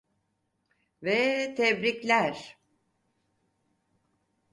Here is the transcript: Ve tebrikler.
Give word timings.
Ve 1.03 1.53
tebrikler. 1.57 2.57